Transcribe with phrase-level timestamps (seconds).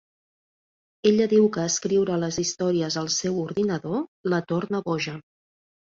[1.09, 4.03] Ella diu que escriure les històries al seu ordinador,
[4.35, 5.19] la torna boja.